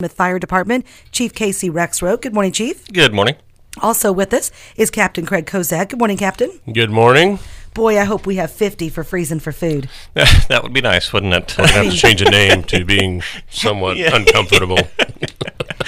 Monmouth 0.00 0.12
Fire 0.16 0.38
Department, 0.38 0.86
Chief 1.12 1.34
Casey 1.34 1.68
Rexroth. 1.68 2.22
Good 2.22 2.32
morning, 2.32 2.52
Chief. 2.52 2.90
Good 2.90 3.12
morning. 3.12 3.36
Also 3.82 4.10
with 4.12 4.32
us 4.32 4.50
is 4.76 4.90
Captain 4.90 5.26
Craig 5.26 5.44
Kozak. 5.44 5.90
Good 5.90 5.98
morning, 5.98 6.16
Captain. 6.16 6.58
Good 6.72 6.90
morning. 6.90 7.38
Boy, 7.74 8.00
I 8.00 8.04
hope 8.04 8.26
we 8.26 8.36
have 8.36 8.50
50 8.50 8.88
for 8.88 9.04
freezing 9.04 9.40
for 9.40 9.52
food. 9.52 9.90
that 10.14 10.60
would 10.62 10.72
be 10.72 10.80
nice, 10.80 11.12
wouldn't 11.12 11.34
it? 11.34 11.58
We'd 11.58 11.68
have 11.70 11.90
to 11.90 11.96
change 11.96 12.24
the 12.24 12.30
name 12.30 12.62
to 12.64 12.82
being 12.84 13.22
somewhat 13.50 13.98
uncomfortable. 14.00 14.78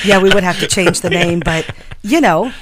Yeah, 0.05 0.21
we 0.21 0.29
would 0.29 0.45
have 0.45 0.61
to 0.61 0.67
change 0.67 1.01
the 1.01 1.11
name, 1.11 1.41
but 1.41 1.69
you 2.03 2.21
know, 2.21 2.53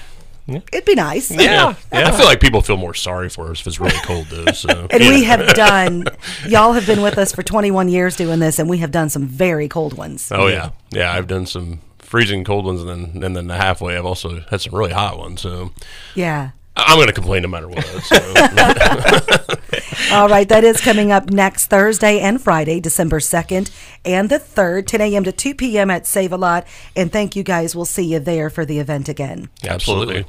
it'd 0.49 0.85
be 0.85 0.95
nice. 0.95 1.31
Yeah. 1.31 1.75
I 1.93 2.11
feel 2.13 2.27
like 2.27 2.41
people 2.41 2.61
feel 2.63 2.77
more 2.77 2.95
sorry 2.95 3.29
for 3.29 3.51
us 3.51 3.61
if 3.61 3.67
it's 3.67 3.81
really 3.81 3.99
cold, 4.05 4.27
though. 4.27 4.53
So. 4.53 4.87
And 4.91 5.01
we 5.01 5.25
have 5.25 5.55
done, 5.55 6.05
y'all 6.49 6.73
have 6.73 6.87
been 6.87 7.03
with 7.03 7.19
us 7.19 7.33
for 7.33 7.43
21 7.43 7.89
years 7.89 8.17
doing 8.17 8.41
this, 8.41 8.59
and 8.59 8.69
we 8.69 8.79
have 8.79 8.91
done 8.91 9.09
some 9.11 9.27
very 9.27 9.69
cold 9.69 9.97
ones. 9.97 10.31
Oh 10.33 10.47
yeah, 10.49 10.71
yeah. 10.91 11.13
I've 11.13 11.27
done 11.27 11.47
some 11.47 11.81
freezing 11.99 12.45
cold 12.45 12.65
ones, 12.65 12.83
and 12.83 12.89
then 12.89 13.23
and 13.25 13.37
then 13.37 13.47
the 13.47 13.57
halfway. 13.57 13.97
I've 13.97 14.07
also 14.07 14.41
had 14.51 14.61
some 14.61 14.75
really 14.75 14.93
hot 14.93 15.19
ones. 15.19 15.41
So 15.41 15.71
Yeah. 16.15 16.51
I- 16.77 16.85
I'm 16.93 16.97
going 16.97 17.09
to 17.09 17.13
complain 17.13 17.43
no 17.43 17.49
matter 17.49 17.69
what. 17.69 17.85
So. 17.85 18.17
All 20.17 20.29
right, 20.29 20.49
that 20.49 20.65
is 20.65 20.81
coming 20.81 21.13
up 21.13 21.31
next 21.31 21.67
Thursday 21.67 22.19
and 22.21 22.41
Friday, 22.41 22.81
December 22.81 23.21
2nd 23.21 23.71
and 24.05 24.29
the 24.31 24.39
3rd, 24.39 24.87
10 24.87 25.01
a.m. 25.01 25.25
to 25.25 25.33
2 25.33 25.55
p.m. 25.55 25.91
at 25.91 26.07
Save 26.07 26.33
a 26.33 26.37
Lot. 26.37 26.67
And 26.97 27.13
thank 27.13 27.37
you 27.37 27.43
guys. 27.43 27.77
We'll 27.77 27.85
see 27.85 28.05
you 28.05 28.19
there 28.19 28.51
for 28.51 28.65
the 28.65 28.79
event 28.79 29.09
again. 29.09 29.51
Absolutely. 29.65 30.25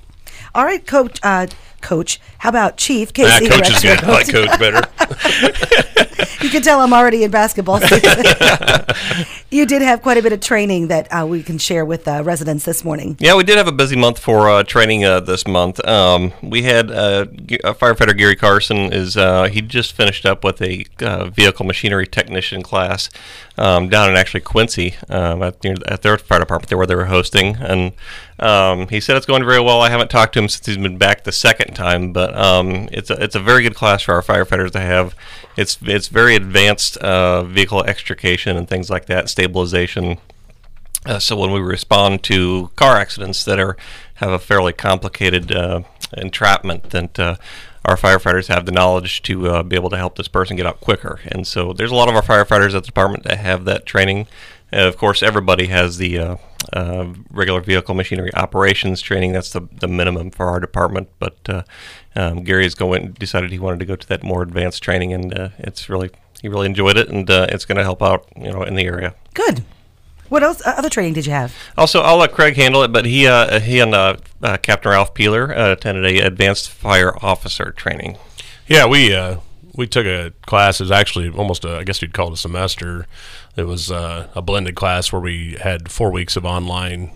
All 0.53 0.65
right, 0.65 0.85
Coach. 0.85 1.19
Uh, 1.23 1.47
Coach, 1.81 2.19
how 2.39 2.49
about 2.49 2.77
Chief 2.77 3.09
Ah, 3.09 3.13
Casey? 3.13 3.47
coach 3.49 3.69
is 3.71 3.81
good. 3.81 4.03
I 4.03 4.11
like 4.11 4.29
coach 4.29 4.59
better. 4.59 4.81
You 6.41 6.49
can 6.49 6.61
tell 6.61 6.79
I'm 6.81 6.93
already 6.93 7.23
in 7.23 7.31
basketball. 7.31 7.79
you 9.51 9.65
did 9.65 9.81
have 9.81 10.01
quite 10.01 10.17
a 10.17 10.21
bit 10.21 10.33
of 10.33 10.39
training 10.39 10.87
that 10.87 11.07
uh, 11.11 11.25
we 11.25 11.43
can 11.43 11.57
share 11.57 11.85
with 11.85 12.07
uh, 12.07 12.23
residents 12.23 12.65
this 12.65 12.83
morning. 12.83 13.15
Yeah, 13.19 13.35
we 13.35 13.43
did 13.43 13.57
have 13.57 13.67
a 13.67 13.71
busy 13.71 13.95
month 13.95 14.19
for 14.19 14.49
uh, 14.49 14.63
training 14.63 15.05
uh, 15.05 15.19
this 15.19 15.45
month. 15.47 15.85
Um, 15.85 16.33
we 16.41 16.63
had 16.63 16.89
uh, 16.89 17.25
uh, 17.63 17.73
firefighter 17.73 18.17
Gary 18.17 18.35
Carson 18.35 18.91
is 18.91 19.17
uh, 19.17 19.43
he 19.43 19.61
just 19.61 19.93
finished 19.93 20.25
up 20.25 20.43
with 20.43 20.61
a 20.61 20.85
uh, 21.01 21.25
vehicle 21.25 21.65
machinery 21.65 22.07
technician 22.07 22.63
class 22.63 23.09
um, 23.61 23.89
down 23.89 24.09
in 24.09 24.17
actually 24.17 24.39
Quincy 24.39 24.95
um, 25.07 25.43
at, 25.43 25.63
near, 25.63 25.75
at 25.87 26.01
their 26.01 26.17
fire 26.17 26.39
department 26.39 26.67
there 26.69 26.79
where 26.79 26.87
they 26.87 26.95
were 26.95 27.05
hosting, 27.05 27.57
and 27.57 27.93
um, 28.39 28.87
he 28.87 28.99
said 28.99 29.15
it's 29.17 29.27
going 29.27 29.45
very 29.45 29.61
well. 29.61 29.81
I 29.81 29.91
haven't 29.91 30.09
talked 30.09 30.33
to 30.33 30.39
him 30.39 30.49
since 30.49 30.65
he's 30.65 30.77
been 30.77 30.97
back 30.97 31.23
the 31.23 31.31
second 31.31 31.75
time, 31.75 32.11
but 32.11 32.35
um, 32.35 32.89
it's 32.91 33.11
a 33.11 33.23
it's 33.23 33.35
a 33.35 33.39
very 33.39 33.61
good 33.61 33.75
class 33.75 34.01
for 34.01 34.15
our 34.15 34.23
firefighters 34.23 34.71
to 34.71 34.79
have. 34.79 35.13
It's 35.55 35.77
it's 35.83 36.07
very 36.07 36.35
advanced 36.35 36.97
uh, 36.97 37.43
vehicle 37.43 37.83
extrication 37.83 38.57
and 38.57 38.67
things 38.67 38.89
like 38.89 39.05
that, 39.05 39.29
stabilization. 39.29 40.17
Uh, 41.05 41.19
so 41.19 41.35
when 41.35 41.51
we 41.51 41.59
respond 41.59 42.23
to 42.23 42.71
car 42.75 42.97
accidents 42.97 43.45
that 43.45 43.59
are 43.59 43.77
have 44.15 44.31
a 44.31 44.39
fairly 44.39 44.73
complicated 44.73 45.51
uh, 45.51 45.81
entrapment, 46.17 46.89
that 46.89 47.19
uh, 47.19 47.35
our 47.85 47.95
firefighters 47.95 48.47
have 48.47 48.65
the 48.65 48.71
knowledge 48.71 49.21
to 49.23 49.47
uh, 49.47 49.63
be 49.63 49.75
able 49.75 49.89
to 49.89 49.97
help 49.97 50.15
this 50.15 50.27
person 50.27 50.57
get 50.57 50.65
out 50.65 50.81
quicker. 50.81 51.19
And 51.27 51.47
so 51.47 51.73
there's 51.73 51.91
a 51.91 51.95
lot 51.95 52.09
of 52.09 52.15
our 52.15 52.21
firefighters 52.21 52.75
at 52.75 52.83
the 52.83 52.87
department 52.87 53.23
that 53.23 53.39
have 53.39 53.65
that 53.65 53.85
training. 53.85 54.27
Uh, 54.73 54.87
of 54.87 54.97
course, 54.97 55.21
everybody 55.21 55.67
has 55.67 55.97
the 55.97 56.17
uh, 56.17 56.35
uh, 56.73 57.13
regular 57.31 57.59
vehicle 57.59 57.95
machinery 57.95 58.33
operations 58.35 59.01
training. 59.01 59.33
That's 59.33 59.51
the, 59.51 59.67
the 59.79 59.87
minimum 59.87 60.31
for 60.31 60.47
our 60.47 60.59
department. 60.59 61.09
But 61.19 61.37
uh, 61.49 61.63
um, 62.15 62.43
Gary 62.43 62.63
has 62.63 62.75
going 62.75 63.13
decided 63.13 63.51
he 63.51 63.59
wanted 63.59 63.79
to 63.79 63.85
go 63.85 63.95
to 63.95 64.07
that 64.07 64.23
more 64.23 64.43
advanced 64.43 64.81
training, 64.83 65.13
and 65.13 65.37
uh, 65.37 65.49
it's 65.57 65.89
really 65.89 66.11
he 66.41 66.47
really 66.47 66.67
enjoyed 66.67 66.97
it, 66.97 67.09
and 67.09 67.29
uh, 67.29 67.47
it's 67.49 67.65
going 67.65 67.77
to 67.77 67.83
help 67.83 68.01
out 68.01 68.27
you 68.37 68.51
know 68.51 68.63
in 68.63 68.75
the 68.75 68.85
area. 68.85 69.15
Good. 69.33 69.63
What 70.31 70.43
else? 70.43 70.65
Uh, 70.65 70.75
other 70.77 70.89
training 70.89 71.11
did 71.11 71.25
you 71.25 71.33
have? 71.33 71.53
Also, 71.77 71.99
I'll 71.99 72.15
let 72.15 72.31
Craig 72.31 72.55
handle 72.55 72.83
it, 72.83 72.93
but 72.93 73.05
he 73.05 73.27
uh, 73.27 73.59
he 73.59 73.81
and 73.81 73.93
uh, 73.93 74.15
uh, 74.41 74.55
Captain 74.55 74.89
Ralph 74.89 75.13
Peeler 75.13 75.53
uh, 75.53 75.73
attended 75.73 76.05
a 76.05 76.25
advanced 76.25 76.69
fire 76.69 77.13
officer 77.21 77.71
training. 77.71 78.17
Yeah, 78.65 78.85
we 78.85 79.13
uh, 79.13 79.39
we 79.75 79.87
took 79.87 80.05
a 80.05 80.31
class. 80.45 80.79
It 80.79 80.85
was 80.85 80.91
actually 80.91 81.27
almost 81.27 81.65
a, 81.65 81.79
I 81.79 81.83
guess 81.83 82.01
you'd 82.01 82.13
call 82.13 82.29
it 82.29 82.35
a 82.35 82.37
semester. 82.37 83.07
It 83.57 83.65
was 83.65 83.91
uh, 83.91 84.29
a 84.33 84.41
blended 84.41 84.75
class 84.75 85.11
where 85.11 85.21
we 85.21 85.57
had 85.59 85.91
four 85.91 86.13
weeks 86.13 86.37
of 86.37 86.45
online 86.45 87.11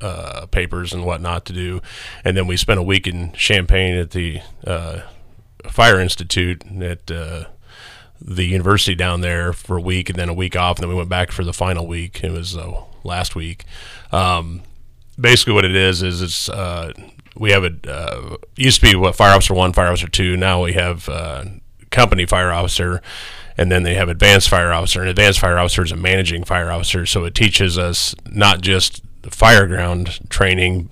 uh, 0.00 0.46
papers 0.46 0.92
and 0.92 1.06
whatnot 1.06 1.44
to 1.44 1.52
do, 1.52 1.80
and 2.24 2.36
then 2.36 2.48
we 2.48 2.56
spent 2.56 2.80
a 2.80 2.82
week 2.82 3.06
in 3.06 3.30
Champaign 3.30 3.94
at 3.94 4.10
the 4.10 4.40
uh, 4.66 5.02
Fire 5.68 6.00
Institute 6.00 6.64
at 6.82 7.12
uh, 7.12 7.44
the 8.20 8.44
university 8.44 8.94
down 8.94 9.20
there 9.20 9.52
for 9.52 9.78
a 9.78 9.80
week, 9.80 10.10
and 10.10 10.18
then 10.18 10.28
a 10.28 10.34
week 10.34 10.56
off, 10.56 10.76
and 10.76 10.82
then 10.82 10.88
we 10.88 10.94
went 10.94 11.08
back 11.08 11.32
for 11.32 11.44
the 11.44 11.52
final 11.52 11.86
week. 11.86 12.22
It 12.22 12.32
was 12.32 12.56
uh, 12.56 12.82
last 13.04 13.34
week. 13.34 13.64
Um, 14.12 14.62
basically 15.20 15.52
what 15.52 15.64
it 15.64 15.74
is 15.74 16.02
is 16.02 16.22
it's 16.22 16.48
uh, 16.48 16.92
we 17.36 17.52
have 17.52 17.64
a 17.64 17.72
uh, 17.90 18.36
used 18.56 18.80
to 18.80 18.90
be 18.90 18.96
what 18.96 19.14
fire 19.14 19.34
officer 19.34 19.54
one, 19.54 19.72
fire 19.72 19.88
officer 19.88 20.08
two. 20.08 20.36
Now 20.36 20.62
we 20.62 20.72
have 20.72 21.08
uh, 21.08 21.44
company 21.90 22.26
fire 22.26 22.52
officer, 22.52 23.02
and 23.56 23.70
then 23.70 23.82
they 23.82 23.94
have 23.94 24.08
advanced 24.08 24.48
fire 24.48 24.72
officer. 24.72 25.00
And 25.00 25.08
advanced 25.08 25.40
fire 25.40 25.58
officer 25.58 25.84
is 25.84 25.92
a 25.92 25.96
managing 25.96 26.44
fire 26.44 26.70
officer, 26.70 27.06
so 27.06 27.24
it 27.24 27.34
teaches 27.34 27.78
us 27.78 28.14
not 28.30 28.60
just 28.60 29.02
the 29.22 29.30
fire 29.30 29.66
ground 29.66 30.18
training 30.30 30.90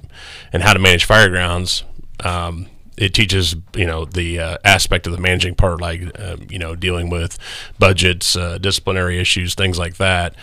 and 0.53 0.63
how 0.63 0.73
to 0.73 0.79
manage 0.79 1.05
fire 1.05 1.29
grounds. 1.29 1.85
Um, 2.21 2.67
it 2.99 3.15
teaches 3.15 3.57
you 3.75 3.87
know 3.87 4.05
the 4.05 4.39
uh, 4.39 4.59
aspect 4.65 5.07
of 5.07 5.13
the 5.13 5.21
managing 5.21 5.55
part, 5.55 5.81
like 5.81 6.19
um, 6.21 6.47
you 6.51 6.59
know 6.59 6.75
dealing 6.75 7.11
with 7.11 7.39
budgets, 7.79 8.37
uh, 8.37 8.59
disciplinary 8.59 9.19
issues, 9.19 9.55
things 9.55 9.79
like 9.79 9.97
that 9.97 10.35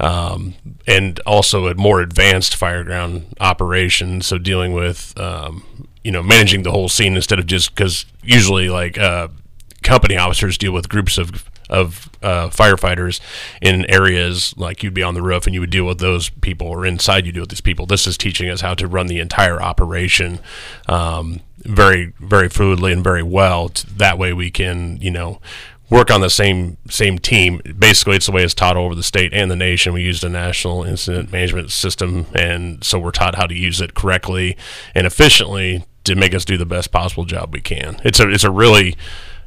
um, 0.00 0.54
and 0.86 1.18
also 1.20 1.66
a 1.66 1.74
more 1.74 2.00
advanced 2.00 2.58
fireground 2.58 3.32
operation. 3.40 4.20
So 4.20 4.38
dealing 4.38 4.72
with 4.72 5.18
um, 5.18 5.88
you 6.04 6.12
know 6.12 6.22
managing 6.22 6.62
the 6.62 6.70
whole 6.70 6.88
scene 6.88 7.16
instead 7.16 7.38
of 7.38 7.46
just 7.46 7.74
because 7.74 8.06
usually 8.22 8.68
like 8.68 8.98
uh, 8.98 9.28
company 9.82 10.16
officers 10.16 10.58
deal 10.58 10.72
with 10.72 10.88
groups 10.88 11.18
of 11.18 11.48
of 11.68 12.08
uh, 12.22 12.48
firefighters 12.48 13.20
in 13.60 13.84
areas 13.90 14.54
like 14.56 14.82
you'd 14.82 14.94
be 14.94 15.02
on 15.02 15.14
the 15.14 15.22
roof 15.22 15.46
and 15.46 15.54
you 15.54 15.60
would 15.60 15.70
deal 15.70 15.84
with 15.84 15.98
those 15.98 16.28
people 16.30 16.66
or 16.66 16.86
inside 16.86 17.26
you 17.26 17.32
deal 17.32 17.42
with 17.42 17.50
these 17.50 17.60
people. 17.60 17.86
This 17.86 18.06
is 18.06 18.16
teaching 18.16 18.48
us 18.48 18.60
how 18.60 18.74
to 18.74 18.86
run 18.86 19.06
the 19.06 19.20
entire 19.20 19.60
operation 19.60 20.40
um, 20.88 21.40
very 21.58 22.12
very 22.20 22.48
fluidly 22.48 22.92
and 22.92 23.04
very 23.04 23.22
well. 23.22 23.70
That 23.96 24.18
way 24.18 24.32
we 24.32 24.50
can 24.50 24.98
you 24.98 25.10
know 25.10 25.40
work 25.90 26.10
on 26.10 26.20
the 26.20 26.30
same 26.30 26.76
same 26.88 27.18
team. 27.18 27.60
Basically, 27.78 28.16
it's 28.16 28.26
the 28.26 28.32
way 28.32 28.44
it's 28.44 28.54
taught 28.54 28.76
over 28.76 28.94
the 28.94 29.02
state 29.02 29.32
and 29.32 29.50
the 29.50 29.56
nation. 29.56 29.92
We 29.92 30.02
use 30.02 30.20
the 30.20 30.28
national 30.28 30.84
incident 30.84 31.32
management 31.32 31.70
system, 31.70 32.26
and 32.34 32.82
so 32.84 32.98
we're 32.98 33.10
taught 33.10 33.34
how 33.34 33.46
to 33.46 33.54
use 33.54 33.80
it 33.80 33.94
correctly 33.94 34.56
and 34.94 35.06
efficiently 35.06 35.84
to 36.04 36.14
make 36.14 36.34
us 36.34 36.44
do 36.44 36.56
the 36.56 36.66
best 36.66 36.90
possible 36.90 37.24
job 37.24 37.52
we 37.52 37.60
can. 37.60 38.00
It's 38.04 38.20
a 38.20 38.28
it's 38.28 38.44
a 38.44 38.50
really 38.50 38.96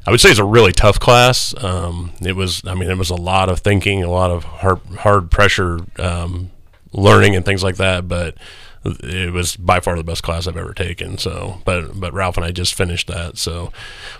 I 0.06 0.10
would 0.10 0.20
say 0.20 0.30
it's 0.30 0.38
a 0.40 0.44
really 0.44 0.72
tough 0.72 0.98
class. 0.98 1.54
Um, 1.62 2.12
it 2.20 2.34
was, 2.34 2.62
I 2.66 2.74
mean, 2.74 2.90
it 2.90 2.98
was 2.98 3.10
a 3.10 3.14
lot 3.14 3.48
of 3.48 3.60
thinking, 3.60 4.02
a 4.02 4.10
lot 4.10 4.30
of 4.30 4.44
hard, 4.44 4.80
hard 4.98 5.30
pressure 5.30 5.78
um, 5.98 6.50
learning, 6.92 7.36
and 7.36 7.44
things 7.44 7.62
like 7.62 7.76
that. 7.76 8.08
But 8.08 8.36
it 8.84 9.32
was 9.32 9.54
by 9.54 9.78
far 9.78 9.96
the 9.96 10.02
best 10.02 10.24
class 10.24 10.48
I've 10.48 10.56
ever 10.56 10.74
taken. 10.74 11.16
So, 11.18 11.62
but 11.64 12.00
but 12.00 12.12
Ralph 12.12 12.36
and 12.36 12.44
I 12.44 12.50
just 12.50 12.74
finished 12.74 13.06
that. 13.06 13.38
So, 13.38 13.72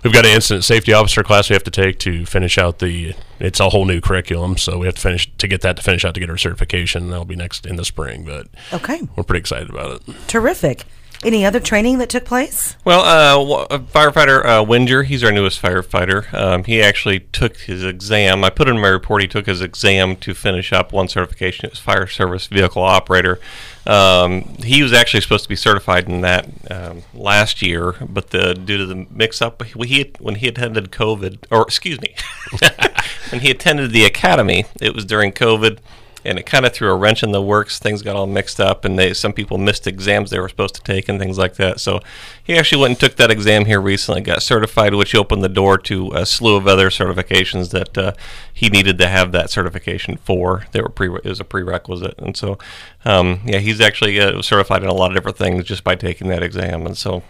we've 0.04 0.12
got 0.12 0.24
an 0.24 0.30
incident 0.30 0.62
safety 0.64 0.92
officer 0.92 1.24
class 1.24 1.50
we 1.50 1.54
have 1.54 1.64
to 1.64 1.70
take 1.72 1.98
to 2.00 2.24
finish 2.26 2.58
out 2.58 2.78
the. 2.78 3.14
It's 3.40 3.58
a 3.58 3.70
whole 3.70 3.84
new 3.84 4.00
curriculum, 4.00 4.56
so 4.58 4.78
we 4.78 4.86
have 4.86 4.94
to 4.94 5.00
finish 5.00 5.28
to 5.38 5.48
get 5.48 5.62
that 5.62 5.74
to 5.78 5.82
finish 5.82 6.04
out 6.04 6.14
to 6.14 6.20
get 6.20 6.30
our 6.30 6.38
certification. 6.38 7.08
That'll 7.10 7.24
be 7.24 7.34
next 7.34 7.66
in 7.66 7.74
the 7.74 7.84
spring, 7.84 8.24
but 8.24 8.46
Okay, 8.72 9.00
we're 9.16 9.24
pretty 9.24 9.40
excited 9.40 9.68
about 9.68 10.00
it. 10.08 10.14
terrific. 10.28 10.84
Any 11.24 11.46
other 11.46 11.60
training 11.60 11.98
that 11.98 12.08
took 12.08 12.24
place? 12.24 12.76
Well, 12.84 13.00
uh, 13.00 13.64
uh, 13.64 13.78
firefighter 13.78 14.44
uh, 14.44 14.64
Winger, 14.64 15.04
he's 15.04 15.22
our 15.22 15.30
newest 15.30 15.62
firefighter. 15.62 16.32
Um, 16.34 16.64
he 16.64 16.82
actually 16.82 17.20
took 17.20 17.58
his 17.58 17.84
exam. 17.84 18.42
I 18.42 18.50
put 18.50 18.68
in 18.68 18.80
my 18.80 18.88
report 18.88 19.22
he 19.22 19.28
took 19.28 19.46
his 19.46 19.60
exam 19.60 20.16
to 20.16 20.34
finish 20.34 20.72
up 20.72 20.92
one 20.92 21.06
certification 21.06 21.70
as 21.70 21.78
fire 21.78 22.08
service 22.08 22.48
vehicle 22.48 22.82
operator. 22.82 23.38
Um, 23.86 24.56
he 24.64 24.82
was 24.82 24.92
actually 24.92 25.20
supposed 25.20 25.44
to 25.44 25.48
be 25.48 25.56
certified 25.56 26.08
in 26.08 26.22
that 26.22 26.48
um, 26.70 27.02
last 27.14 27.62
year, 27.62 27.94
but 28.08 28.30
the 28.30 28.54
due 28.54 28.78
to 28.78 28.86
the 28.86 29.06
mix-up, 29.10 29.62
he 29.62 30.12
when 30.18 30.36
he 30.36 30.48
attended 30.48 30.90
COVID, 30.90 31.44
or 31.50 31.62
excuse 31.62 32.00
me, 32.00 32.14
when 33.30 33.42
he 33.42 33.50
attended 33.50 33.92
the 33.92 34.04
academy, 34.04 34.64
it 34.80 34.94
was 34.94 35.04
during 35.04 35.30
COVID 35.30 35.78
and 36.24 36.38
it 36.38 36.46
kind 36.46 36.64
of 36.64 36.72
threw 36.72 36.90
a 36.90 36.96
wrench 36.96 37.22
in 37.22 37.32
the 37.32 37.42
works. 37.42 37.78
Things 37.78 38.02
got 38.02 38.16
all 38.16 38.26
mixed 38.26 38.60
up, 38.60 38.84
and 38.84 38.98
they 38.98 39.14
some 39.14 39.32
people 39.32 39.58
missed 39.58 39.86
exams 39.86 40.30
they 40.30 40.38
were 40.38 40.48
supposed 40.48 40.74
to 40.76 40.82
take 40.82 41.08
and 41.08 41.18
things 41.18 41.38
like 41.38 41.54
that. 41.56 41.80
So 41.80 42.00
he 42.42 42.56
actually 42.56 42.82
went 42.82 42.90
and 42.92 43.00
took 43.00 43.16
that 43.16 43.30
exam 43.30 43.64
here 43.64 43.80
recently, 43.80 44.20
got 44.20 44.42
certified, 44.42 44.94
which 44.94 45.14
opened 45.14 45.42
the 45.42 45.48
door 45.48 45.78
to 45.78 46.12
a 46.12 46.26
slew 46.26 46.56
of 46.56 46.66
other 46.66 46.90
certifications 46.90 47.70
that 47.70 47.98
uh, 47.98 48.12
he 48.52 48.68
needed 48.68 48.98
to 48.98 49.08
have 49.08 49.32
that 49.32 49.50
certification 49.50 50.16
for. 50.16 50.64
They 50.72 50.80
were 50.80 50.88
pre 50.88 51.08
it 51.08 51.24
was 51.24 51.40
a 51.40 51.44
prerequisite, 51.44 52.14
and 52.18 52.36
so 52.36 52.58
um, 53.04 53.40
yeah, 53.44 53.58
he's 53.58 53.80
actually 53.80 54.20
uh, 54.20 54.42
certified 54.42 54.82
in 54.82 54.88
a 54.88 54.94
lot 54.94 55.10
of 55.10 55.16
different 55.16 55.38
things 55.38 55.64
just 55.64 55.84
by 55.84 55.94
taking 55.94 56.28
that 56.28 56.42
exam, 56.42 56.86
and 56.86 56.96
so 56.96 57.22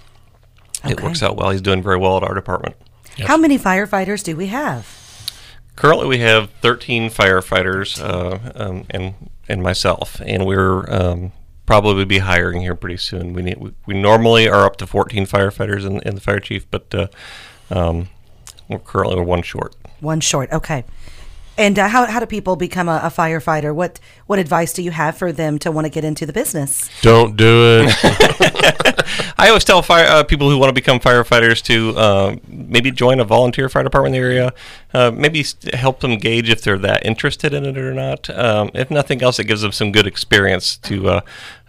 it 0.84 1.00
works 1.02 1.22
out 1.22 1.36
well. 1.36 1.50
He's 1.50 1.62
doing 1.62 1.82
very 1.82 1.96
well 1.96 2.16
at 2.16 2.22
our 2.22 2.34
department. 2.34 2.76
How 3.18 3.36
many 3.36 3.58
firefighters 3.58 4.24
do 4.24 4.36
we 4.36 4.46
have? 4.48 5.01
Currently, 5.76 6.06
we 6.06 6.18
have 6.18 6.50
13 6.60 7.10
firefighters 7.10 8.00
uh, 8.02 8.38
um, 8.54 8.86
and 8.90 9.14
and 9.48 9.62
myself, 9.62 10.20
and 10.24 10.46
we're 10.46 10.90
um, 10.92 11.32
probably 11.66 12.04
be 12.04 12.18
hiring 12.18 12.60
here 12.60 12.74
pretty 12.74 12.98
soon. 12.98 13.32
We 13.32 13.42
need 13.42 13.58
we, 13.58 13.72
we 13.86 13.94
normally 13.94 14.48
are 14.48 14.64
up 14.64 14.76
to 14.76 14.86
14 14.86 15.26
firefighters 15.26 15.84
in, 15.84 16.14
the 16.14 16.20
fire 16.20 16.40
chief, 16.40 16.70
but 16.70 16.94
uh, 16.94 17.06
um, 17.70 18.08
we're 18.68 18.78
currently 18.78 19.20
one 19.22 19.42
short. 19.42 19.74
One 20.00 20.20
short. 20.20 20.52
Okay. 20.52 20.84
And 21.58 21.78
uh, 21.78 21.88
how, 21.88 22.06
how 22.06 22.18
do 22.18 22.26
people 22.26 22.56
become 22.56 22.88
a, 22.88 23.00
a, 23.04 23.08
firefighter? 23.08 23.74
What 23.74 24.00
what 24.26 24.38
advice 24.38 24.72
do 24.72 24.82
you 24.82 24.90
have 24.90 25.18
for 25.18 25.32
them 25.32 25.58
to 25.58 25.70
want 25.70 25.84
to 25.84 25.90
get 25.90 26.02
into 26.02 26.24
the 26.24 26.32
business? 26.32 26.88
Don't 27.02 27.36
do 27.36 27.84
it. 27.84 27.94
I 29.38 29.48
always 29.48 29.64
tell 29.64 29.82
fire, 29.82 30.06
uh, 30.06 30.24
people 30.24 30.48
who 30.48 30.56
want 30.56 30.70
to 30.70 30.74
become 30.74 30.98
firefighters 30.98 31.62
to 31.64 31.98
uh, 31.98 32.36
maybe 32.46 32.90
join 32.90 33.20
a 33.20 33.24
volunteer 33.24 33.68
fire 33.68 33.82
department 33.82 34.14
in 34.14 34.22
the 34.22 34.26
area. 34.26 34.54
Uh, 34.94 35.10
maybe 35.10 35.44
help 35.74 36.00
them 36.00 36.16
gauge 36.16 36.48
if 36.48 36.62
they're 36.62 36.78
that 36.78 37.04
interested 37.04 37.52
in 37.52 37.66
it 37.66 37.76
or 37.76 37.92
not. 37.92 38.30
Um, 38.30 38.70
if 38.74 38.90
nothing 38.90 39.22
else, 39.22 39.38
it 39.38 39.44
gives 39.44 39.62
them 39.62 39.72
some 39.72 39.92
good 39.92 40.06
experience 40.06 40.76
to, 40.78 41.08
uh, 41.08 41.20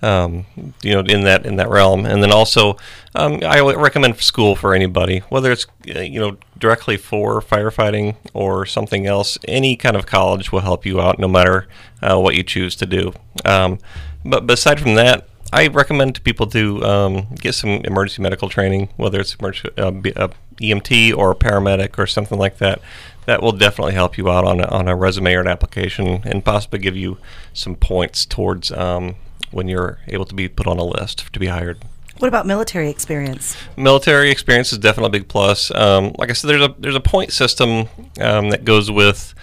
um, 0.03 0.45
you 0.81 0.93
know, 0.93 0.99
in 0.99 1.23
that 1.23 1.45
in 1.45 1.55
that 1.55 1.69
realm. 1.69 2.05
And 2.05 2.21
then 2.21 2.31
also, 2.31 2.77
um, 3.15 3.39
I 3.43 3.61
recommend 3.61 4.19
school 4.19 4.55
for 4.55 4.75
anybody, 4.75 5.19
whether 5.29 5.51
it's 5.51 5.65
uh, 5.95 6.01
you 6.01 6.19
know 6.19 6.37
directly 6.59 6.97
for 6.97 7.41
firefighting 7.41 8.15
or 8.33 8.65
something 8.65 9.07
else. 9.07 9.37
Any 9.47 9.75
kind 9.75 9.95
of 9.95 10.05
college 10.05 10.51
will 10.51 10.59
help 10.59 10.85
you 10.85 10.99
out, 10.99 11.19
no 11.19 11.27
matter 11.27 11.67
uh, 12.01 12.19
what 12.19 12.35
you 12.35 12.43
choose 12.43 12.75
to 12.77 12.85
do. 12.85 13.13
Um, 13.45 13.79
but 14.25 14.49
aside 14.51 14.79
from 14.79 14.95
that, 14.95 15.27
I 15.53 15.67
recommend 15.67 16.15
to 16.15 16.21
people 16.21 16.47
to 16.47 16.83
um, 16.83 17.27
get 17.35 17.55
some 17.55 17.69
emergency 17.69 18.21
medical 18.21 18.49
training, 18.49 18.89
whether 18.97 19.19
it's 19.19 19.35
emergency, 19.35 19.69
uh, 19.77 19.91
uh 20.15 20.27
EMT 20.57 21.17
or 21.17 21.31
a 21.31 21.35
paramedic 21.35 21.97
or 21.97 22.05
something 22.05 22.37
like 22.37 22.57
that. 22.57 22.81
That 23.25 23.41
will 23.41 23.53
definitely 23.53 23.93
help 23.93 24.17
you 24.17 24.29
out 24.29 24.43
on 24.43 24.59
a, 24.59 24.65
on 24.65 24.87
a 24.89 24.95
resume 24.95 25.33
or 25.33 25.39
an 25.39 25.47
application, 25.47 26.21
and 26.25 26.43
possibly 26.43 26.79
give 26.79 26.97
you 26.97 27.19
some 27.53 27.75
points 27.75 28.25
towards 28.25 28.69
um, 28.71 29.15
when 29.53 29.67
you're 29.67 29.99
able 30.07 30.25
to 30.25 30.35
be 30.35 30.47
put 30.47 30.67
on 30.67 30.77
a 30.77 30.83
list 30.83 31.31
to 31.33 31.39
be 31.39 31.47
hired. 31.47 31.79
What 32.19 32.27
about 32.27 32.45
military 32.45 32.89
experience? 32.89 33.57
Military 33.75 34.29
experience 34.29 34.71
is 34.71 34.77
definitely 34.77 35.17
a 35.17 35.21
big 35.21 35.27
plus. 35.27 35.71
Um, 35.71 36.13
like 36.17 36.29
I 36.29 36.33
said, 36.33 36.49
there's 36.49 36.61
a 36.61 36.75
there's 36.77 36.95
a 36.95 37.01
point 37.01 37.31
system 37.31 37.87
um, 38.21 38.49
that 38.51 38.65
goes 38.65 38.91
with 38.91 39.33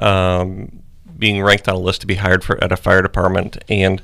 um, 0.00 0.82
being 1.18 1.42
ranked 1.42 1.68
on 1.68 1.74
a 1.74 1.78
list 1.78 2.00
to 2.00 2.06
be 2.06 2.16
hired 2.16 2.42
for 2.42 2.62
at 2.64 2.72
a 2.72 2.76
fire 2.76 3.02
department, 3.02 3.62
and 3.68 4.00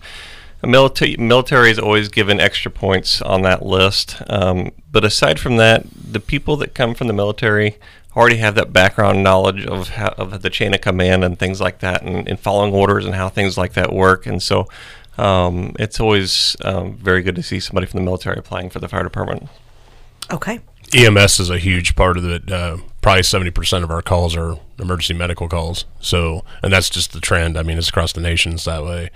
military 0.62 1.17
military 1.17 1.71
is 1.71 1.79
always 1.79 2.09
given 2.09 2.41
extra 2.41 2.71
points 2.71 3.23
on 3.23 3.43
that 3.43 3.65
list. 3.65 4.23
Um, 4.29 4.71
but 4.93 5.05
aside 5.05 5.41
from 5.41 5.57
that, 5.57 5.87
the 5.95 6.21
people 6.21 6.57
that 6.59 6.75
come 6.75 6.95
from 6.95 7.07
the 7.07 7.12
military 7.12 7.79
already 8.17 8.37
have 8.37 8.55
that 8.57 8.73
background 8.73 9.23
knowledge 9.23 9.65
of 9.65 9.91
how, 9.91 10.09
of 10.19 10.43
the 10.43 10.51
chain 10.51 10.75
of 10.75 10.81
command 10.81 11.25
and 11.25 11.39
things 11.39 11.61
like 11.61 11.79
that, 11.79 12.03
and, 12.03 12.29
and 12.29 12.39
following 12.39 12.75
orders 12.75 13.07
and 13.07 13.15
how 13.15 13.29
things 13.29 13.57
like 13.57 13.73
that 13.75 13.93
work. 13.93 14.27
And 14.27 14.43
so, 14.43 14.67
um, 15.19 15.75
it's 15.79 16.01
always 16.01 16.57
um, 16.65 16.97
very 16.97 17.23
good 17.23 17.37
to 17.37 17.43
see 17.43 17.61
somebody 17.61 17.87
from 17.87 17.99
the 17.99 18.05
military 18.05 18.39
applying 18.39 18.71
for 18.71 18.79
the 18.79 18.89
fire 18.89 19.03
department. 19.03 19.49
Okay. 20.33 20.61
EMS 20.93 21.39
is 21.41 21.51
a 21.51 21.59
huge 21.59 21.95
part 21.95 22.17
of 22.17 22.25
it. 22.25 22.51
Uh, 22.51 22.79
probably 23.01 23.23
seventy 23.23 23.51
percent 23.51 23.85
of 23.85 23.91
our 23.91 24.03
calls 24.03 24.37
are 24.37 24.57
emergency 24.79 25.15
medical 25.15 25.49
calls. 25.49 25.85
So, 26.01 26.45
and 26.62 26.73
that's 26.73 26.91
just 26.91 27.12
the 27.12 27.21
trend. 27.21 27.57
I 27.57 27.62
mean, 27.62 27.79
it's 27.79 27.89
across 27.89 28.12
the 28.12 28.21
nation 28.21 28.55
it's 28.55 28.65
that 28.65 28.85
way. 28.85 29.11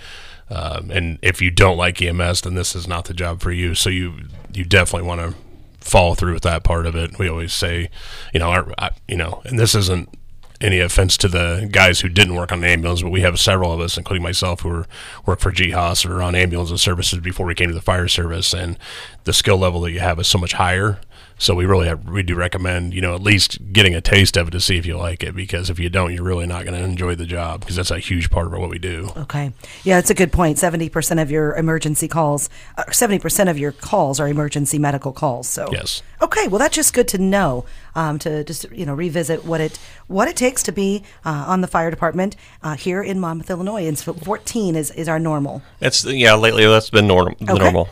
Um, 0.51 0.91
and 0.91 1.19
if 1.23 1.41
you 1.41 1.51
don't 1.51 1.77
like 1.77 2.01
EMS, 2.01 2.43
then 2.43 2.55
this 2.55 2.77
is 2.77 2.87
not 2.87 3.07
the 3.07 3.15
job 3.15 3.41
for 3.41 3.51
you. 3.51 3.75
So 3.75 3.91
you 3.91 4.15
you 4.53 4.65
definitely 4.65 5.09
want 5.09 5.21
to 5.21 5.35
follow 5.81 6.15
through 6.15 6.35
with 6.35 6.43
that 6.43 6.65
part 6.65 6.87
of 6.87 6.95
it. 6.97 7.19
We 7.19 7.29
always 7.29 7.53
say, 7.53 7.91
you 8.33 8.41
know, 8.41 8.51
our, 8.51 8.73
I, 8.79 8.91
you 9.07 9.17
know, 9.17 9.43
and 9.45 9.59
this 9.59 9.75
isn't 9.75 10.09
any 10.65 10.81
offense 10.81 11.17
to 11.19 11.29
the 11.29 11.69
guys 11.71 12.01
who 12.01 12.09
didn't 12.09 12.35
work 12.35 12.51
on 12.51 12.59
an 12.59 12.65
ambulance, 12.65 13.03
but 13.03 13.11
we 13.11 13.21
have 13.21 13.39
several 13.39 13.71
of 13.73 13.81
us, 13.81 13.99
including 13.99 14.23
myself, 14.23 14.61
who 14.61 14.85
work 15.27 15.39
for 15.39 15.53
GHOS 15.53 16.05
or 16.07 16.23
on 16.23 16.35
ambulance 16.35 16.81
services 16.81 17.21
before 17.21 17.47
we 17.47 17.55
came 17.55 17.69
to 17.69 17.75
the 17.75 17.83
fire 17.83 18.09
service, 18.09 18.55
and 18.55 18.79
the 19.25 19.33
skill 19.33 19.59
level 19.59 19.83
that 19.83 19.93
you 19.93 20.01
have 20.01 20.19
is 20.19 20.27
so 20.27 20.39
much 20.39 20.55
higher 20.55 20.99
so 21.39 21.55
we 21.55 21.67
really 21.67 21.89
have, 21.89 22.09
we 22.09 22.23
do 22.23 22.35
recommend, 22.35 22.95
you 22.95 23.01
know, 23.01 23.15
at 23.15 23.23
least 23.23 23.73
getting 23.73 23.95
a 23.95 24.01
taste 24.01 24.37
of 24.37 24.49
it 24.49 24.51
to 24.53 24.61
see 24.61 24.77
if 24.77 24.87
you 24.87 24.97
like 24.97 25.23
it, 25.23 25.35
because 25.35 25.69
if 25.69 25.79
you 25.79 25.89
don't, 25.89 26.15
you're 26.15 26.23
really 26.23 26.47
not 26.47 26.65
going 26.65 26.79
to 26.79 26.85
enjoy 26.85 27.15
the 27.15 27.27
job 27.27 27.61
because 27.61 27.77
that's 27.77 27.91
a 27.91 27.99
huge 27.99 28.31
part 28.31 28.47
of 28.47 28.53
what 28.53 28.71
we 28.71 28.79
do. 28.79 29.11
Okay. 29.17 29.53
Yeah, 29.83 29.99
it's 29.99 30.11
a 30.11 30.15
good 30.15 30.33
point. 30.33 30.59
70% 30.59 31.21
of 31.21 31.31
your 31.31 31.57
emergency 31.57 32.09
calls, 32.09 32.49
uh, 32.79 32.85
70% 32.85 33.51
of 33.51 33.59
your 33.59 33.73
calls 33.73 34.21
are 34.21 34.29
emergency 34.29 34.79
medical 34.79 35.13
calls. 35.13 35.49
So, 35.49 35.69
yes. 35.73 36.03
Okay. 36.23 36.49
Well, 36.49 36.59
that's 36.59 36.77
just 36.77 36.95
good 36.95 37.09
to 37.09 37.19
know, 37.19 37.65
um, 37.95 38.19
to 38.21 38.45
just, 38.45 38.71
you 38.71 38.87
know, 38.87 38.95
revisit 38.95 39.45
what 39.45 39.61
it, 39.61 39.79
what 40.07 40.29
it 40.29 40.37
takes 40.37 40.63
to 40.65 40.73
be 40.73 41.03
uh, 41.25 41.45
on 41.49 41.61
the 41.61 41.67
fire 41.67 41.91
department 41.91 42.37
uh, 42.63 42.77
here 42.77 43.03
in 43.03 43.19
Monmouth, 43.19 43.51
Illinois. 43.51 43.87
And 43.87 43.99
14 43.99 44.77
is, 44.77 44.91
is 44.93 45.09
our 45.09 45.19
normal. 45.19 45.63
It's, 45.81 46.05
yeah, 46.05 46.35
lately 46.35 46.65
that's 46.65 46.91
been 46.91 47.07
norm- 47.07 47.35
okay. 47.43 47.55
normal. 47.55 47.89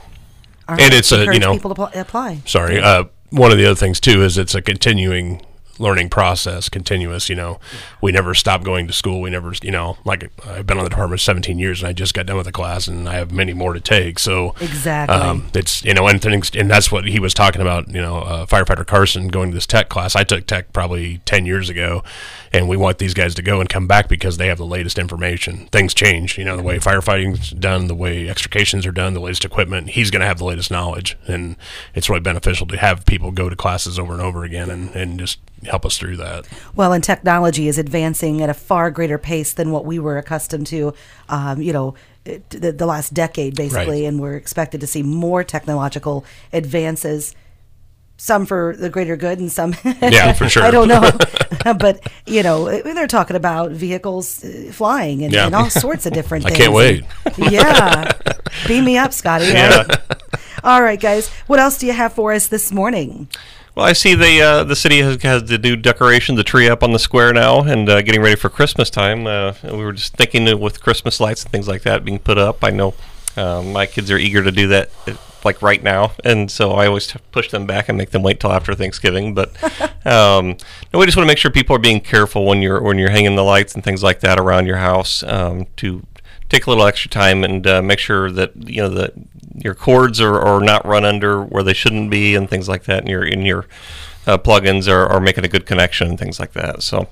Right. 0.69 0.81
And 0.81 0.95
it's 0.95 1.13
a, 1.13 1.25
you 1.33 1.41
know, 1.41 1.53
people 1.53 1.75
to 1.75 2.01
apply. 2.01 2.43
Sorry. 2.47 2.81
Uh, 2.81 3.05
one 3.33 3.51
of 3.51 3.59
the 3.59 3.65
other 3.65 3.75
things 3.75 3.99
too 3.99 4.23
is 4.23 4.37
it's 4.39 4.55
a 4.55 4.63
continuing 4.63 5.41
learning 5.83 6.09
process 6.09 6.69
continuous 6.69 7.29
you 7.29 7.35
know. 7.35 7.59
We 8.01 8.13
never 8.13 8.35
stop 8.35 8.63
going 8.63 8.87
to 8.87 8.93
school. 8.93 9.21
We 9.21 9.31
never 9.31 9.53
you 9.63 9.71
know 9.71 9.99
like 10.05 10.31
i've 10.47 10.67
been 10.67 10.79
on 10.79 10.85
the 10.85 10.91
department 10.91 11.21
17 11.21 11.59
years 11.59 11.83
and 11.83 11.89
i 11.89 11.93
just 11.93 12.15
got 12.15 12.27
done 12.27 12.37
with 12.37 12.47
the 12.47 12.53
class 12.53 12.87
and 12.87 13.09
i 13.09 13.15
have 13.15 13.33
many 13.33 13.53
more 13.53 13.73
to 13.73 13.81
take. 13.81 14.19
So 14.19 14.55
exactly. 14.61 15.17
um, 15.17 15.51
it's 15.55 15.85
you 15.85 15.95
know 15.95 16.07
and 16.07 16.23
things 16.23 16.51
and 16.55 16.71
that's 16.71 16.91
what 16.91 17.07
he 17.07 17.19
was 17.19 17.35
talking 17.35 17.61
about 17.61 17.89
you 17.89 18.01
know 18.01 18.19
uh, 18.19 18.47
firefighter 18.47 18.87
carson 18.87 19.29
going 19.29 19.51
to 19.51 19.55
this 19.55 19.67
tech 19.67 19.89
class. 19.89 20.15
I 20.15 20.25
took 20.25 20.47
tech 20.47 20.73
probably 20.73 21.19
10 21.25 21.47
years 21.47 21.69
ago 21.69 22.03
and 22.53 22.69
we 22.69 22.77
want 22.77 22.99
these 22.99 23.15
guys 23.15 23.35
to 23.35 23.43
go 23.43 23.61
and 23.61 23.69
come 23.69 23.87
back 23.87 24.09
because 24.09 24.37
they 24.37 24.47
have 24.47 24.59
the 24.59 24.67
latest 24.67 24.99
information. 24.99 25.67
Things 25.73 25.95
change 25.95 26.39
you 26.39 26.45
know 26.45 26.57
the 26.57 26.63
way 26.63 26.79
firefighting's 26.79 27.51
done 27.51 27.89
the 27.89 27.95
way 27.95 28.29
extrications 28.29 28.87
are 28.87 28.93
done 28.93 29.15
the 29.15 29.21
latest 29.21 29.45
equipment. 29.45 29.91
He's 29.91 30.11
going 30.11 30.21
to 30.21 30.27
have 30.27 30.39
the 30.39 30.45
latest 30.45 30.71
knowledge 30.71 31.17
and 31.27 31.57
it's 31.95 32.09
really 32.09 32.21
beneficial 32.21 32.67
to 32.69 32.77
have 32.77 33.05
people 33.07 33.33
go 33.33 33.49
to 33.49 33.57
classes 33.57 33.99
over 33.99 34.13
and 34.13 34.23
over 34.23 34.45
again 34.45 34.71
and, 34.71 34.95
and 34.95 35.19
just 35.19 35.39
help 35.65 35.87
us 35.87 35.99
through 35.99 36.17
that. 36.17 36.47
Well, 36.75 36.93
and 36.93 37.03
technology 37.03 37.69
is 37.69 37.79
advancing 37.79 38.43
at 38.43 38.51
a 38.51 38.55
far 38.55 38.91
greater 38.91 39.19
pace 39.19 39.53
than 39.53 39.71
what 39.71 39.85
we 39.85 39.99
were 39.99 40.19
accustomed 40.19 40.67
to, 40.69 40.95
um, 41.29 41.63
you 41.63 41.73
know, 41.73 41.95
the, 42.25 42.73
the, 42.73 42.87
last 42.87 43.15
decade, 43.15 43.57
basically, 43.57 44.03
right. 44.03 44.09
and 44.09 44.21
we're 44.21 44.37
expected 44.37 44.81
to 44.81 44.87
see 44.87 45.03
more 45.03 45.43
technological 45.43 46.25
advances. 46.53 47.35
Some 48.17 48.47
for 48.47 48.77
the 48.77 48.89
greater 48.89 49.17
good, 49.17 49.41
and 49.41 49.51
some, 49.51 49.75
yeah, 49.85 50.33
for 50.33 50.49
sure. 50.49 50.63
I 50.65 50.71
don't 50.71 50.87
know, 50.87 51.11
but 51.79 52.09
you 52.25 52.45
know, 52.45 52.81
they're 52.83 53.09
talking 53.09 53.35
about 53.35 53.73
vehicles 53.73 54.45
uh, 54.45 54.71
flying 54.71 55.25
and, 55.25 55.33
yeah. 55.33 55.47
and 55.47 55.55
all 55.57 55.69
sorts 55.69 56.07
of 56.07 56.13
different. 56.13 56.45
things. 56.45 56.55
I 56.55 56.59
can't 56.59 56.73
wait. 56.73 57.05
yeah, 57.37 58.13
beam 58.69 58.85
me 58.85 58.97
up, 58.97 59.13
Scotty. 59.13 59.47
Yeah. 59.47 59.85
All 60.63 60.81
right, 60.81 61.01
guys. 61.01 61.29
What 61.49 61.59
else 61.59 61.79
do 61.79 61.87
you 61.87 61.93
have 61.93 62.13
for 62.13 62.33
us 62.33 62.47
this 62.47 62.71
morning? 62.71 63.29
Well, 63.75 63.87
I 63.87 63.95
see 63.95 64.15
the 64.15 64.43
uh, 64.43 64.65
the 64.65 64.77
city 64.77 64.99
has, 64.99 65.23
has 65.23 65.45
the 65.45 65.57
new 65.57 65.77
decoration, 65.77 66.35
the 66.35 66.45
tree 66.45 66.69
up 66.69 66.83
on 66.83 66.93
the 66.93 66.99
square 66.99 67.33
now, 67.33 67.63
and 67.63 67.89
uh, 67.89 68.03
getting 68.03 68.21
ready 68.21 68.37
for 68.37 68.51
Christmas 68.51 68.91
time. 68.91 69.27
Uh, 69.27 69.55
we 69.65 69.79
were 69.79 69.95
just 69.95 70.15
thinking 70.15 70.61
with 70.61 70.83
Christmas 70.83 71.21
lights 71.21 71.43
and 71.43 71.51
things 71.51 71.69
like 71.69 71.81
that 71.83 72.05
being 72.05 72.19
put 72.19 72.37
up. 72.37 72.63
I 72.63 72.69
know 72.69 72.93
um, 73.35 73.73
my 73.73 73.87
kids 73.87 74.11
are 74.11 74.19
eager 74.19 74.43
to 74.43 74.53
do 74.53 74.69
that, 74.69 74.91
uh, 75.07 75.15
like 75.43 75.63
right 75.63 75.83
now, 75.83 76.13
and 76.23 76.51
so 76.51 76.73
I 76.73 76.87
always 76.87 77.17
push 77.31 77.51
them 77.51 77.67
back 77.67 77.89
and 77.89 77.97
make 77.97 78.11
them 78.11 78.23
wait 78.23 78.41
till 78.41 78.53
after 78.53 78.75
Thanksgiving. 78.75 79.33
But 79.33 79.57
um, 80.07 80.59
no, 80.93 80.99
we 80.99 81.07
just 81.07 81.17
want 81.17 81.27
to 81.27 81.31
make 81.31 81.39
sure 81.39 81.51
people 81.51 81.75
are 81.75 81.79
being 81.79 82.03
careful 82.03 82.45
when 82.45 82.61
you're 82.61 82.83
when 82.83 82.99
you're 82.99 83.09
hanging 83.09 83.37
the 83.37 83.45
lights 83.45 83.75
and 83.75 83.83
things 83.83 84.03
like 84.03 84.21
that 84.21 84.39
around 84.39 84.67
your 84.67 84.77
house 84.77 85.23
um, 85.23 85.67
to 85.77 86.03
take 86.53 86.67
a 86.67 86.71
little 86.71 86.85
extra 86.85 87.11
time 87.11 87.45
and 87.45 87.67
uh, 87.67 87.81
make 87.81 87.99
sure 87.99 88.31
that 88.31 88.53
you 88.69 88.83
know 88.83 88.91
that 88.91 89.15
your 89.55 89.75
cords 89.75 90.21
are, 90.21 90.39
are 90.39 90.61
not 90.61 90.85
run 90.85 91.05
under 91.05 91.43
where 91.43 91.63
they 91.63 91.73
shouldn't 91.73 92.11
be 92.11 92.35
and 92.35 92.49
things 92.49 92.69
like 92.69 92.85
that, 92.85 93.01
and 93.01 93.09
your 93.09 93.25
in 93.25 93.43
your 93.43 93.67
uh, 94.27 94.37
plugins 94.37 94.87
are, 94.87 95.07
are 95.07 95.21
making 95.21 95.45
a 95.45 95.49
good 95.49 95.67
connection 95.67 96.09
and 96.09 96.19
things 96.19 96.39
like 96.39 96.53
that. 96.53 96.83
So. 96.83 97.09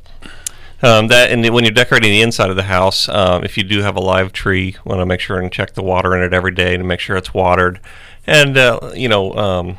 Um, 0.83 1.09
that 1.09 1.31
and 1.31 1.47
when 1.53 1.63
you're 1.65 1.75
decorating 1.75 2.11
the 2.11 2.23
inside 2.23 2.49
of 2.49 2.57
the 2.57 2.63
house, 2.63 3.07
um, 3.07 3.45
if 3.45 3.59
you 3.59 3.65
do 3.65 3.83
have 3.83 3.97
a 3.97 4.01
live 4.01 4.33
tree, 4.33 4.77
want 4.83 5.01
to 5.01 5.05
make 5.05 5.21
sure 5.21 5.39
and 5.39 5.53
check 5.53 5.75
the 5.75 5.83
water 5.83 6.17
in 6.17 6.23
it 6.23 6.33
every 6.33 6.53
day 6.53 6.75
to 6.75 6.83
make 6.83 7.01
sure 7.01 7.19
it's 7.19 7.35
watered, 7.35 7.81
and 8.27 8.57
uh, 8.57 8.91
you 8.95 9.07
know 9.07 9.35
um, 9.35 9.77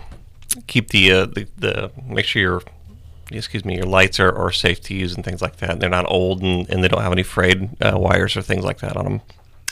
keep 0.68 0.90
the, 0.90 1.12
uh, 1.12 1.26
the, 1.26 1.48
the 1.58 1.92
make 2.06 2.26
sure 2.26 2.40
your 2.40 2.62
excuse 3.32 3.66
me 3.66 3.78
your 3.78 3.88
lights 3.88 4.20
are, 4.20 4.32
are 4.32 4.52
safe 4.52 4.80
to 4.82 4.94
use 4.94 5.16
and 5.16 5.26
things 5.26 5.42
like 5.42 5.56
that. 5.58 5.80
They're 5.80 5.90
not 5.90 6.06
old 6.08 6.44
and, 6.44 6.70
and 6.70 6.84
they 6.84 6.88
don't 6.88 7.02
have 7.02 7.12
any 7.12 7.24
frayed 7.24 7.82
uh, 7.82 7.98
wires 7.98 8.38
or 8.38 8.44
things 8.44 8.64
like 8.64 8.78
that 8.82 8.96
on 8.96 9.06
them. 9.06 9.22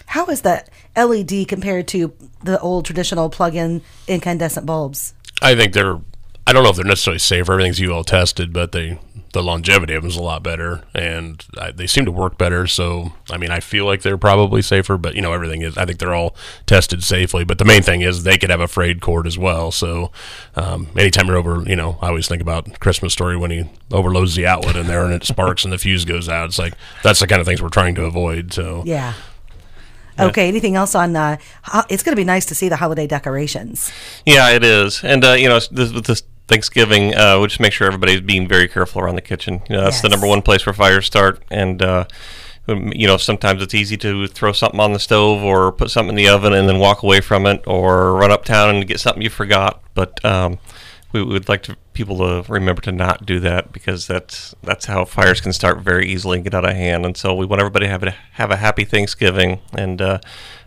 How 0.07 0.25
is 0.27 0.41
that 0.41 0.69
LED 0.95 1.47
compared 1.47 1.87
to 1.89 2.13
the 2.43 2.59
old 2.59 2.85
traditional 2.85 3.29
plug-in 3.29 3.81
incandescent 4.07 4.65
bulbs? 4.65 5.13
I 5.41 5.55
think 5.55 5.73
they're 5.73 5.99
I 6.47 6.51
don't 6.51 6.63
know 6.63 6.71
if 6.71 6.77
they're 6.77 6.85
necessarily 6.85 7.19
safer. 7.19 7.53
Everything's 7.53 7.79
UL 7.79 8.03
tested, 8.03 8.51
but 8.51 8.71
they 8.71 8.99
the 9.33 9.43
longevity 9.43 9.93
of 9.93 10.01
them 10.01 10.09
is 10.09 10.15
a 10.15 10.21
lot 10.23 10.41
better, 10.41 10.81
and 10.95 11.45
I, 11.57 11.69
they 11.71 11.85
seem 11.85 12.05
to 12.05 12.11
work 12.11 12.39
better. 12.39 12.65
So, 12.65 13.13
I 13.29 13.37
mean, 13.37 13.51
I 13.51 13.59
feel 13.59 13.85
like 13.85 14.01
they're 14.01 14.17
probably 14.17 14.63
safer, 14.63 14.97
but 14.97 15.13
you 15.13 15.21
know, 15.21 15.33
everything 15.33 15.61
is. 15.61 15.77
I 15.77 15.85
think 15.85 15.99
they're 15.99 16.15
all 16.15 16.35
tested 16.65 17.03
safely. 17.03 17.43
But 17.43 17.59
the 17.59 17.65
main 17.65 17.83
thing 17.83 18.01
is 18.01 18.23
they 18.23 18.37
could 18.37 18.49
have 18.49 18.61
a 18.61 18.67
frayed 18.67 19.01
cord 19.01 19.27
as 19.27 19.37
well. 19.37 19.71
So, 19.71 20.11
um, 20.55 20.87
anytime 20.97 21.27
you're 21.27 21.37
over, 21.37 21.63
you 21.67 21.75
know, 21.75 21.99
I 22.01 22.07
always 22.07 22.27
think 22.27 22.41
about 22.41 22.79
Christmas 22.79 23.13
Story 23.13 23.37
when 23.37 23.51
he 23.51 23.69
overloads 23.91 24.35
the 24.35 24.47
outlet 24.47 24.75
in 24.75 24.87
there 24.87 25.03
and 25.03 25.13
it 25.13 25.23
sparks 25.23 25.63
and 25.63 25.71
the 25.71 25.77
fuse 25.77 26.05
goes 26.05 26.27
out. 26.27 26.47
It's 26.47 26.59
like 26.59 26.73
that's 27.03 27.19
the 27.19 27.27
kind 27.27 27.39
of 27.41 27.45
things 27.45 27.61
we're 27.61 27.69
trying 27.69 27.93
to 27.95 28.05
avoid. 28.05 28.53
So, 28.53 28.81
Yeah. 28.85 29.13
Okay. 30.27 30.47
Anything 30.47 30.75
else 30.75 30.95
on? 30.95 31.15
Uh, 31.15 31.37
ho- 31.63 31.83
it's 31.89 32.03
going 32.03 32.13
to 32.13 32.19
be 32.19 32.25
nice 32.25 32.45
to 32.47 32.55
see 32.55 32.69
the 32.69 32.75
holiday 32.77 33.07
decorations. 33.07 33.91
Yeah, 34.25 34.49
it 34.49 34.63
is, 34.63 35.03
and 35.03 35.23
uh, 35.23 35.33
you 35.33 35.47
know, 35.47 35.59
this, 35.71 35.91
with 35.91 36.05
this 36.05 36.23
Thanksgiving, 36.47 37.15
uh, 37.15 37.37
we'll 37.37 37.47
just 37.47 37.59
make 37.59 37.73
sure 37.73 37.87
everybody's 37.87 38.21
being 38.21 38.47
very 38.47 38.67
careful 38.67 39.01
around 39.01 39.15
the 39.15 39.21
kitchen. 39.21 39.61
You 39.69 39.75
know, 39.77 39.83
that's 39.83 40.01
the 40.01 40.09
number 40.09 40.27
one 40.27 40.41
place 40.41 40.65
where 40.65 40.73
fires 40.73 41.05
start, 41.05 41.43
and 41.51 41.81
uh, 41.81 42.05
um, 42.67 42.91
you 42.95 43.07
know, 43.07 43.17
sometimes 43.17 43.61
it's 43.61 43.73
easy 43.73 43.97
to 43.97 44.27
throw 44.27 44.51
something 44.51 44.79
on 44.79 44.93
the 44.93 44.99
stove 44.99 45.43
or 45.43 45.71
put 45.71 45.91
something 45.91 46.09
in 46.09 46.15
the 46.15 46.27
oven 46.29 46.53
and 46.53 46.67
then 46.67 46.79
walk 46.79 47.03
away 47.03 47.21
from 47.21 47.45
it, 47.45 47.63
or 47.67 48.13
run 48.13 48.31
uptown 48.31 48.75
and 48.75 48.87
get 48.87 48.99
something 48.99 49.21
you 49.21 49.29
forgot. 49.29 49.81
But 49.93 50.23
um, 50.25 50.59
we 51.11 51.23
would 51.23 51.49
like 51.49 51.63
to 51.63 51.75
people 51.93 52.17
to 52.17 52.51
remember 52.51 52.81
to 52.83 52.91
not 52.91 53.25
do 53.25 53.39
that 53.39 53.71
because 53.73 54.07
that's 54.07 54.53
that's 54.63 54.85
how 54.85 55.05
fires 55.05 55.41
can 55.41 55.53
start 55.53 55.79
very 55.79 56.07
easily 56.07 56.37
and 56.37 56.43
get 56.43 56.53
out 56.53 56.65
of 56.65 56.75
hand. 56.75 57.05
And 57.05 57.17
so 57.17 57.33
we 57.33 57.45
want 57.45 57.59
everybody 57.59 57.85
to 57.85 57.91
have 57.91 58.03
a 58.03 58.11
have 58.33 58.51
a 58.51 58.57
happy 58.57 58.85
Thanksgiving 58.85 59.59
and 59.73 60.01
uh, 60.01 60.19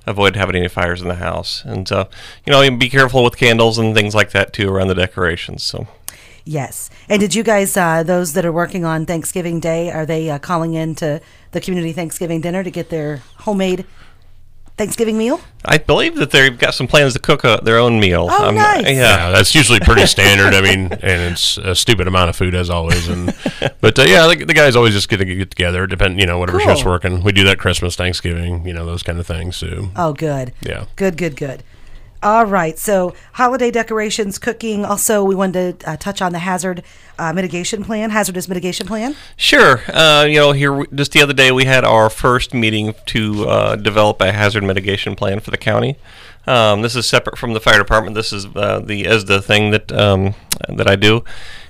avoid 0.07 0.37
having 0.37 0.57
any 0.57 0.69
fires 0.69 1.01
in 1.01 1.09
the 1.09 1.17
house. 1.17 1.65
And 1.65 1.91
uh, 1.93 2.07
you 2.45 2.53
know, 2.53 2.77
be 2.77 2.89
careful 2.89 3.25
with 3.25 3.37
candles 3.37 3.79
and 3.79 3.95
things 3.95 4.15
like 4.15 4.33
that 4.33 4.53
too 4.53 4.69
around 4.69 4.89
the 4.89 4.95
decorations. 4.95 5.63
So 5.63 5.87
Yes. 6.45 6.91
And 7.09 7.21
did 7.21 7.35
you 7.35 7.43
guys, 7.43 7.77
uh, 7.77 8.03
those 8.03 8.33
that 8.33 8.45
are 8.45 8.53
working 8.53 8.85
on 8.85 9.07
Thanksgiving 9.07 9.61
Day, 9.61 9.91
are 9.91 10.05
they 10.05 10.29
uh, 10.29 10.39
calling 10.39 10.75
in 10.75 10.95
to 10.97 11.21
the 11.53 11.61
community 11.61 11.93
Thanksgiving 11.93 12.41
dinner 12.41 12.65
to 12.65 12.71
get 12.71 12.89
their 12.91 13.19
homemade 13.39 13.87
Thanksgiving 14.77 15.19
meal? 15.19 15.41
I 15.65 15.79
believe 15.79 16.17
that 16.17 16.31
they've 16.31 16.59
got 16.59 16.75
some 16.75 16.87
plans 16.87 17.13
to 17.13 17.19
cook 17.21 17.45
a, 17.45 17.61
their 17.63 17.79
own 17.79 18.01
meal. 18.01 18.27
Oh, 18.31 18.51
nice. 18.51 18.85
Yeah. 18.85 18.91
Yeah, 18.93 19.31
that's 19.31 19.55
usually 19.55 19.79
pretty 19.81 20.07
standard. 20.07 20.55
I 20.55 20.61
mean, 20.63 20.87
and 20.93 21.33
it's 21.33 21.59
a 21.59 21.75
stupid 21.75 22.09
amount 22.09 22.31
of 22.31 22.37
food 22.37 22.55
as 22.55 22.71
always. 22.71 23.07
And 23.09 23.35
but 23.81 23.99
uh, 23.99 24.03
yeah, 24.03 24.27
the, 24.27 24.45
the 24.45 24.55
guys 24.55 24.75
always 24.75 24.95
just 24.95 25.09
get 25.09 25.19
to 25.19 25.25
get 25.25 25.51
together. 25.51 25.87
Depend, 25.87 26.19
you 26.19 26.27
know, 26.27 26.39
whatever 26.39 26.59
Cool. 26.59 26.69
shift's 26.69 26.85
working. 26.85 27.23
We 27.23 27.33
do 27.33 27.45
that 27.45 27.59
Christmas, 27.59 27.95
Thanksgiving, 27.97 28.67
you 28.67 28.73
know, 28.73 28.87
those 28.87 29.03
kind 29.03 29.19
of 29.21 29.27
things. 29.27 29.57
So 29.57 29.91
Oh, 29.95 30.15
good. 30.15 30.53
Yeah. 30.63 30.87
Good, 30.97 31.17
good, 31.17 31.37
good. 31.37 31.63
All 32.23 32.47
right. 32.47 32.79
So, 32.79 33.15
holiday 33.33 33.73
decorations, 33.73 34.39
cooking. 34.39 34.85
Also, 34.85 35.25
we 35.25 35.35
wanted 35.35 35.81
to 35.81 35.91
uh, 35.91 35.97
touch 35.97 36.23
on 36.23 36.33
the 36.33 36.39
hazard 36.39 36.85
uh, 37.19 37.33
mitigation 37.33 37.83
plan, 37.83 38.11
hazardous 38.11 38.49
mitigation 38.49 38.87
plan. 38.87 39.17
Sure. 39.37 39.81
Uh, 39.93 40.25
you 40.25 40.37
know, 40.37 40.53
here 40.53 40.87
just 40.95 41.13
the 41.13 41.21
other 41.21 41.33
day 41.33 41.51
we 41.51 41.65
had 41.65 41.85
our 41.85 42.09
first 42.09 42.55
meeting 42.55 42.95
to 43.07 43.49
uh, 43.49 43.77
develop 43.77 44.21
a 44.21 44.31
hazard 44.31 44.63
mitigation 44.63 45.17
plan 45.17 45.41
for 45.41 45.51
the 45.51 45.57
county. 45.57 45.97
Um, 46.47 46.83
this 46.83 46.95
is 46.95 47.07
separate 47.07 47.39
from 47.39 47.55
the 47.55 47.61
fire 47.61 47.79
department. 47.79 48.15
This 48.15 48.33
is 48.33 48.47
uh, 48.47 48.81
the 48.81 49.05
ESDA 49.05 49.43
thing 49.43 49.73
that 49.73 49.91
um, 49.93 50.35
that 50.69 50.89
I 50.89 50.97
do, 50.97 51.25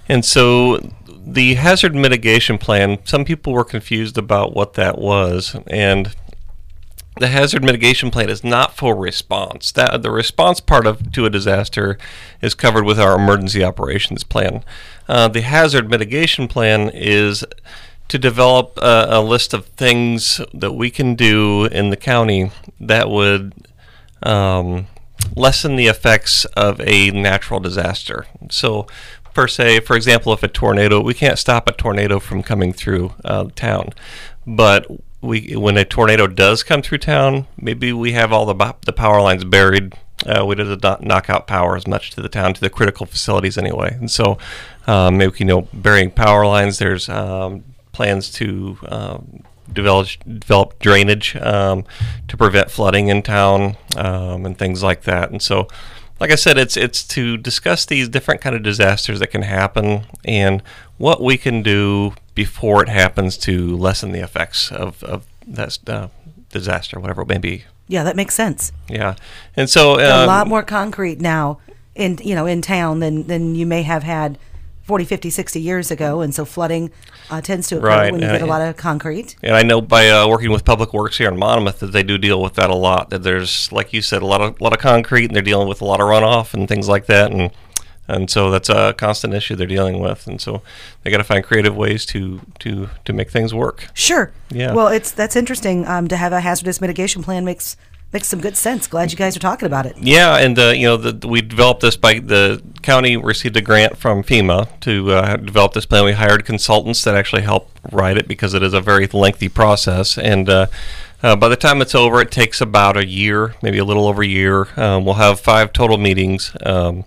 and 0.08 0.24
so 0.24 0.78
the 1.08 1.54
hazard 1.54 1.94
mitigation 1.94 2.58
plan. 2.58 2.98
Some 3.04 3.24
people 3.24 3.52
were 3.52 3.64
confused 3.64 4.16
about 4.16 4.54
what 4.54 4.74
that 4.74 4.98
was, 4.98 5.56
and 5.66 6.14
the 7.18 7.28
hazard 7.28 7.62
mitigation 7.62 8.10
plan 8.10 8.30
is 8.30 8.42
not 8.42 8.74
for 8.76 8.96
response. 8.96 9.70
That 9.72 10.02
the 10.02 10.10
response 10.10 10.60
part 10.60 10.86
of 10.86 11.12
to 11.12 11.26
a 11.26 11.30
disaster 11.30 11.98
is 12.40 12.54
covered 12.54 12.84
with 12.84 12.98
our 12.98 13.16
emergency 13.16 13.62
operations 13.62 14.24
plan. 14.24 14.64
Uh, 15.08 15.28
the 15.28 15.42
hazard 15.42 15.90
mitigation 15.90 16.48
plan 16.48 16.90
is 16.92 17.44
to 18.08 18.18
develop 18.18 18.78
a, 18.78 19.06
a 19.08 19.20
list 19.22 19.54
of 19.54 19.66
things 19.66 20.40
that 20.54 20.72
we 20.72 20.90
can 20.90 21.14
do 21.14 21.66
in 21.66 21.90
the 21.90 21.96
county 21.96 22.50
that 22.80 23.08
would 23.08 23.52
um, 24.22 24.86
lessen 25.36 25.76
the 25.76 25.86
effects 25.86 26.44
of 26.56 26.80
a 26.80 27.10
natural 27.10 27.60
disaster. 27.60 28.26
So, 28.50 28.86
per 29.34 29.48
se, 29.48 29.80
for 29.80 29.96
example, 29.96 30.32
if 30.32 30.42
a 30.42 30.48
tornado, 30.48 31.00
we 31.00 31.14
can't 31.14 31.38
stop 31.38 31.68
a 31.68 31.72
tornado 31.72 32.18
from 32.18 32.42
coming 32.42 32.72
through 32.72 33.14
uh, 33.24 33.48
town, 33.54 33.90
but 34.46 34.86
we, 35.22 35.54
when 35.56 35.76
a 35.78 35.84
tornado 35.84 36.26
does 36.26 36.62
come 36.62 36.82
through 36.82 36.98
town, 36.98 37.46
maybe 37.56 37.92
we 37.92 38.12
have 38.12 38.32
all 38.32 38.44
the 38.44 38.74
the 38.84 38.92
power 38.92 39.22
lines 39.22 39.44
buried. 39.44 39.94
Uh, 40.26 40.44
we 40.44 40.54
did 40.54 40.82
not 40.82 41.02
knock 41.02 41.30
out 41.30 41.46
power 41.46 41.76
as 41.76 41.86
much 41.86 42.10
to 42.10 42.20
the 42.20 42.28
town 42.28 42.54
to 42.54 42.60
the 42.60 42.70
critical 42.70 43.06
facilities 43.06 43.56
anyway, 43.56 43.96
and 43.98 44.10
so 44.10 44.36
um, 44.86 45.16
maybe 45.16 45.34
you 45.38 45.44
know 45.44 45.62
burying 45.72 46.10
power 46.10 46.44
lines. 46.44 46.78
There's 46.78 47.08
um, 47.08 47.64
plans 47.92 48.30
to 48.32 48.76
um, 48.88 49.42
develop 49.72 50.08
develop 50.26 50.78
drainage 50.80 51.36
um, 51.36 51.84
to 52.28 52.36
prevent 52.36 52.70
flooding 52.70 53.08
in 53.08 53.22
town 53.22 53.76
um, 53.96 54.44
and 54.44 54.58
things 54.58 54.82
like 54.82 55.02
that. 55.02 55.30
And 55.30 55.40
so, 55.40 55.68
like 56.18 56.32
I 56.32 56.36
said, 56.36 56.58
it's 56.58 56.76
it's 56.76 57.04
to 57.08 57.36
discuss 57.36 57.86
these 57.86 58.08
different 58.08 58.40
kind 58.40 58.56
of 58.56 58.62
disasters 58.62 59.20
that 59.20 59.28
can 59.28 59.42
happen 59.42 60.04
and 60.24 60.62
what 60.98 61.22
we 61.22 61.36
can 61.36 61.62
do 61.62 62.14
before 62.34 62.82
it 62.82 62.88
happens 62.88 63.36
to 63.38 63.76
lessen 63.76 64.12
the 64.12 64.20
effects 64.20 64.70
of 64.72 65.02
of 65.04 65.26
that 65.46 65.78
uh, 65.88 66.08
disaster, 66.50 66.98
whatever 67.00 67.22
it 67.22 67.28
may 67.28 67.38
be. 67.38 67.64
Yeah, 67.88 68.04
that 68.04 68.16
makes 68.16 68.34
sense. 68.34 68.72
Yeah, 68.88 69.16
and 69.56 69.68
so 69.68 69.98
a 69.98 70.22
um, 70.22 70.26
lot 70.26 70.46
more 70.46 70.62
concrete 70.62 71.20
now 71.20 71.58
in 71.94 72.18
you 72.22 72.34
know 72.34 72.46
in 72.46 72.62
town 72.62 73.00
than 73.00 73.26
than 73.26 73.54
you 73.54 73.66
may 73.66 73.82
have 73.82 74.02
had 74.02 74.38
40 74.84 75.04
50 75.04 75.30
60 75.30 75.60
years 75.60 75.90
ago 75.90 76.22
and 76.22 76.34
so 76.34 76.44
flooding 76.44 76.90
uh, 77.30 77.40
tends 77.40 77.68
to 77.68 77.76
occur 77.76 77.86
Right, 77.86 78.12
when 78.12 78.20
you 78.20 78.26
and 78.26 78.38
get 78.38 78.42
a 78.42 78.50
I- 78.50 78.58
lot 78.58 78.62
of 78.66 78.76
concrete 78.76 79.36
And 79.42 79.54
I 79.54 79.62
know 79.62 79.80
by 79.80 80.08
uh, 80.08 80.26
working 80.26 80.50
with 80.50 80.64
Public 80.64 80.92
Works 80.92 81.18
here 81.18 81.28
in 81.28 81.38
Monmouth 81.38 81.80
that 81.80 81.92
they 81.92 82.02
do 82.02 82.16
deal 82.18 82.42
with 82.42 82.54
that 82.54 82.70
a 82.70 82.74
lot. 82.74 83.10
That 83.10 83.22
there's, 83.22 83.70
like 83.70 83.92
you 83.92 84.00
said, 84.02 84.22
a 84.22 84.26
lot 84.26 84.40
of 84.40 84.60
lot 84.60 84.72
of 84.72 84.78
concrete, 84.80 85.26
and 85.26 85.36
they're 85.36 85.42
dealing 85.42 85.68
with 85.68 85.80
a 85.82 85.84
lot 85.84 86.00
of 86.00 86.06
runoff 86.06 86.52
and 86.54 86.66
things 86.66 86.88
like 86.88 87.06
that, 87.06 87.30
and 87.30 87.50
and 88.12 88.30
so 88.30 88.50
that's 88.50 88.68
a 88.68 88.94
constant 88.96 89.34
issue 89.34 89.56
they're 89.56 89.66
dealing 89.66 89.98
with, 90.00 90.26
and 90.26 90.40
so 90.40 90.62
they 91.02 91.10
got 91.10 91.18
to 91.18 91.24
find 91.24 91.42
creative 91.44 91.74
ways 91.76 92.04
to 92.06 92.40
to 92.60 92.88
to 93.04 93.12
make 93.12 93.30
things 93.30 93.52
work. 93.54 93.88
sure 93.94 94.30
Yeah. 94.50 94.72
well 94.74 94.88
it's 94.88 95.10
that's 95.10 95.36
interesting 95.36 95.86
um, 95.86 96.08
to 96.08 96.16
have 96.16 96.32
a 96.32 96.40
hazardous 96.40 96.80
mitigation 96.80 97.22
plan 97.22 97.44
makes 97.44 97.76
makes 98.12 98.28
some 98.28 98.40
good 98.42 98.56
sense 98.56 98.86
glad 98.86 99.10
you 99.10 99.16
guys 99.16 99.34
are 99.36 99.40
talking 99.40 99.64
about 99.66 99.86
it 99.86 99.96
Yeah, 99.98 100.36
and 100.36 100.58
uh, 100.58 100.68
you 100.68 100.86
know, 100.86 100.96
the, 100.98 101.26
we 101.26 101.40
developed 101.40 101.80
this 101.80 101.96
by 101.96 102.18
the 102.18 102.62
county 102.82 103.16
received 103.16 103.56
a 103.56 103.62
grant 103.62 103.96
from 103.96 104.22
FEMA 104.22 104.68
to 104.80 105.12
uh, 105.12 105.36
develop 105.36 105.72
this 105.72 105.86
plan. 105.86 106.04
We 106.04 106.12
hired 106.12 106.44
consultants 106.44 107.02
that 107.04 107.14
actually 107.14 107.42
help 107.42 107.70
write 107.90 108.18
it 108.18 108.28
because 108.28 108.52
it 108.54 108.62
is 108.62 108.74
a 108.74 108.80
very 108.82 109.06
lengthy 109.06 109.48
process. 109.48 110.18
And 110.18 110.48
uh, 110.50 110.66
uh, 111.22 111.36
by 111.36 111.48
the 111.48 111.56
time 111.56 111.80
it's 111.80 111.94
over, 111.94 112.20
it 112.20 112.30
takes 112.30 112.60
about 112.60 112.96
a 112.96 113.06
year, 113.06 113.54
maybe 113.62 113.78
a 113.78 113.84
little 113.84 114.06
over 114.06 114.22
a 114.22 114.26
year. 114.26 114.68
Um, 114.76 115.04
we'll 115.06 115.14
have 115.14 115.40
five 115.40 115.72
total 115.72 115.96
meetings. 115.96 116.54
Um, 116.66 117.04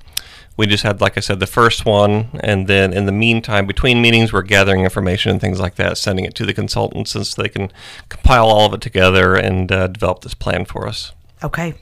we 0.58 0.68
just 0.68 0.84
had, 0.84 1.02
like 1.02 1.18
I 1.18 1.22
said, 1.22 1.40
the 1.40 1.48
first 1.48 1.86
one, 1.86 2.30
and 2.42 2.68
then 2.68 2.94
in 2.94 3.06
the 3.06 3.12
meantime, 3.12 3.66
between 3.68 4.02
meetings, 4.02 4.32
we're 4.32 4.42
gathering 4.42 4.84
information 4.84 5.32
and 5.32 5.42
things 5.42 5.60
like 5.60 5.76
that, 5.76 5.98
sending 5.98 6.26
it 6.26 6.34
to 6.36 6.46
the 6.46 6.54
consultants 6.54 7.12
so 7.12 7.42
they 7.42 7.50
can 7.50 7.72
compile 8.10 8.48
all 8.48 8.68
of 8.68 8.74
it 8.74 8.82
together 8.82 9.36
and 9.36 9.72
uh, 9.72 9.88
develop 9.88 10.22
this 10.22 10.34
plan 10.34 10.66
for 10.66 10.88
us. 10.88 11.12
okay 11.44 11.74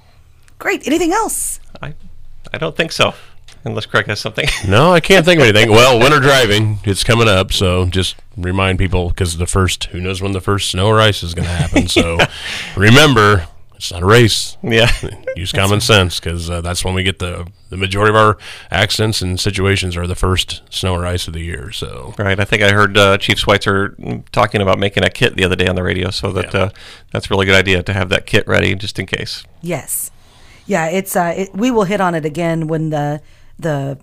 great 0.59 0.85
anything 0.87 1.11
else 1.11 1.59
I, 1.81 1.93
I 2.53 2.57
don't 2.57 2.75
think 2.75 2.91
so, 2.91 3.13
unless 3.65 3.85
Craig 3.85 4.05
has 4.07 4.19
something. 4.19 4.47
no, 4.67 4.93
I 4.93 4.99
can't 4.99 5.25
think 5.25 5.39
of 5.41 5.47
anything. 5.47 5.71
Well, 5.71 5.99
winter 5.99 6.19
driving 6.19 6.79
it's 6.83 7.03
coming 7.03 7.27
up, 7.27 7.51
so 7.51 7.85
just 7.85 8.15
remind 8.37 8.79
people 8.79 9.09
because 9.09 9.37
the 9.37 9.47
first 9.47 9.85
who 9.85 9.99
knows 9.99 10.21
when 10.21 10.31
the 10.31 10.41
first 10.41 10.69
snow 10.69 10.87
or 10.87 10.99
ice 10.99 11.23
is 11.23 11.33
going 11.33 11.47
to 11.47 11.53
happen. 11.53 11.87
So 11.87 12.17
remember, 12.77 13.47
it's 13.75 13.91
not 13.91 14.03
a 14.03 14.05
race. 14.05 14.57
yeah, 14.63 14.89
Use 15.35 15.51
common 15.51 15.81
sense 15.81 16.19
because 16.19 16.49
uh, 16.49 16.61
that's 16.61 16.85
when 16.85 16.93
we 16.93 17.03
get 17.03 17.19
the 17.19 17.47
the 17.69 17.77
majority 17.77 18.09
of 18.11 18.15
our 18.15 18.37
accidents 18.71 19.21
and 19.21 19.39
situations 19.39 19.97
are 19.97 20.05
the 20.07 20.15
first 20.15 20.61
snow 20.69 20.93
or 20.93 21.05
ice 21.05 21.27
of 21.27 21.33
the 21.33 21.41
year. 21.41 21.71
So 21.71 22.13
right. 22.17 22.39
I 22.39 22.45
think 22.45 22.61
I 22.63 22.71
heard 22.71 22.97
uh, 22.97 23.17
Chief 23.17 23.37
Schweitzer 23.39 23.95
talking 24.31 24.61
about 24.61 24.77
making 24.79 25.03
a 25.03 25.09
kit 25.09 25.35
the 25.35 25.43
other 25.43 25.55
day 25.55 25.67
on 25.67 25.75
the 25.75 25.83
radio, 25.83 26.09
so 26.11 26.31
that 26.33 26.53
Yeah. 26.53 26.59
uh, 26.61 26.69
that's 27.11 27.27
a 27.27 27.29
really 27.29 27.45
good 27.45 27.55
idea 27.55 27.81
to 27.83 27.93
have 27.93 28.09
that 28.09 28.25
kit 28.25 28.47
ready 28.47 28.75
just 28.75 28.99
in 28.99 29.05
case. 29.05 29.43
yes 29.61 30.11
yeah 30.65 30.87
it's 30.87 31.13
uh 31.17 31.33
it, 31.35 31.53
we 31.53 31.69
will 31.71 31.83
hit 31.83 31.99
on 31.99 32.15
it 32.15 32.23
again 32.23 32.67
when 32.67 32.89
the 32.89 33.21
the 33.59 33.97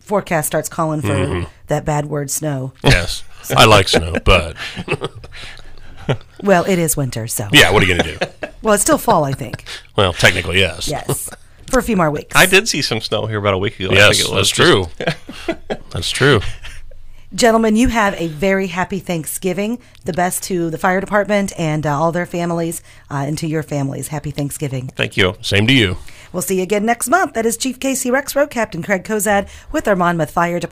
forecast 0.00 0.46
starts 0.48 0.68
calling 0.68 1.00
for 1.00 1.08
Mm-hmm. 1.14 1.44
that 1.68 1.84
bad 1.84 2.06
word 2.06 2.30
snow 2.32 2.72
yes, 2.82 3.22
I 3.56 3.64
like 3.66 3.86
snow, 3.86 4.14
but 4.24 4.56
well 6.42 6.64
it 6.64 6.78
is 6.80 6.96
winter 6.96 7.26
so 7.28 7.46
yeah, 7.52 7.70
what 7.70 7.82
are 7.82 7.86
you 7.86 7.94
going 7.94 8.18
to 8.18 8.18
do? 8.18 8.26
well 8.62 8.74
it's 8.74 8.82
still 8.82 8.98
fall 8.98 9.24
i 9.24 9.32
think 9.32 9.64
Well, 9.96 10.12
technically, 10.12 10.58
yes. 10.58 10.88
yes 10.88 11.28
for 11.70 11.78
a 11.78 11.82
few 11.82 11.96
more 11.96 12.10
weeks 12.10 12.34
I 12.34 12.46
did 12.46 12.68
see 12.68 12.82
some 12.82 13.00
snow 13.00 13.26
here 13.26 13.38
about 13.38 13.54
a 13.54 13.58
week 13.58 13.78
ago. 13.78 13.90
I 13.90 13.94
Yes, 13.94 14.16
think 14.18 14.28
it 14.28 14.34
was 14.34 14.50
that's 14.50 14.50
true. 14.50 14.86
that's 15.90 16.10
true. 16.10 16.40
Gentlemen, 17.32 17.76
you 17.76 17.86
have 17.88 18.14
a 18.20 18.26
very 18.26 18.66
happy 18.66 18.98
Thanksgiving. 18.98 19.78
The 20.04 20.12
best 20.12 20.42
to 20.44 20.68
the 20.68 20.78
fire 20.78 21.00
department 21.00 21.52
and 21.56 21.86
uh, 21.86 21.96
all 21.96 22.10
their 22.10 22.26
families, 22.26 22.82
uh, 23.08 23.24
and 23.28 23.38
to 23.38 23.46
your 23.46 23.62
families. 23.62 24.08
Happy 24.08 24.32
Thanksgiving. 24.32 24.88
Thank 24.96 25.16
you. 25.16 25.34
Same 25.42 25.66
to 25.68 25.72
you. 25.72 25.96
We'll 26.32 26.42
see 26.42 26.56
you 26.56 26.62
again 26.62 26.84
next 26.86 27.08
month. 27.08 27.34
That 27.34 27.46
is 27.46 27.56
Chief 27.56 27.78
Casey 27.78 28.10
Rexroad, 28.10 28.50
Captain 28.50 28.82
Craig 28.82 29.04
Kozad 29.04 29.48
with 29.72 29.86
our 29.86 29.96
Monmouth 29.96 30.30
Fire 30.30 30.58
Department. 30.58 30.68